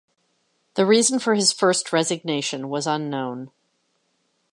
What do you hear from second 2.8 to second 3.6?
unknown.